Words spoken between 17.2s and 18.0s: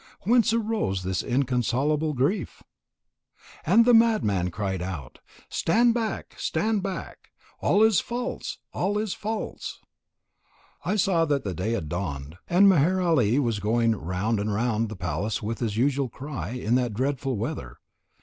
weather.